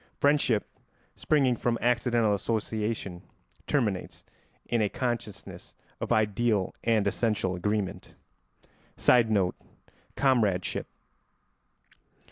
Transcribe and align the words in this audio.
Friendship, 0.17 0.65
springing 1.15 1.55
from 1.55 1.77
accidental 1.79 2.33
association, 2.33 3.21
terminates 3.67 4.25
in 4.65 4.81
a 4.81 4.89
consciousness 4.89 5.75
of 5.99 6.11
ideal 6.11 6.73
and 6.83 7.05
essential 7.05 7.55
agreement. 7.55 8.15
[Sidenote: 8.97 9.53
Comradeship. 10.15 10.87